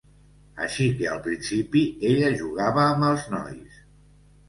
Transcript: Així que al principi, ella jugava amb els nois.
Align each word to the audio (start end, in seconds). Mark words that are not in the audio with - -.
Així 0.67 0.87
que 1.01 1.09
al 1.11 1.21
principi, 1.27 1.85
ella 2.15 2.35
jugava 2.43 2.89
amb 2.89 3.11
els 3.15 3.31
nois. 3.39 3.83